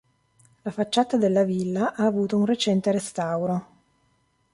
La 0.63 0.71
facciata 0.71 1.15
della 1.15 1.43
villa 1.43 1.93
ha 1.93 2.07
avuto 2.07 2.35
un 2.35 2.47
recente 2.47 2.91
restauro. 2.91 3.65